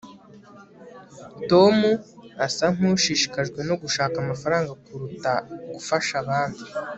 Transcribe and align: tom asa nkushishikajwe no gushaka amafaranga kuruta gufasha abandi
tom 1.49 1.75
asa 2.45 2.65
nkushishikajwe 2.75 3.59
no 3.69 3.75
gushaka 3.81 4.15
amafaranga 4.23 4.71
kuruta 4.83 5.31
gufasha 5.73 6.13
abandi 6.23 6.61